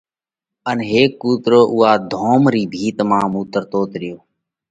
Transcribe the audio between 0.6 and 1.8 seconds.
ان هيڪ ڪُوترو